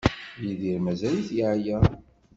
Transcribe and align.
Yidir 0.41 0.77
mazal-it 0.85 1.29
yeɛya? 1.37 1.77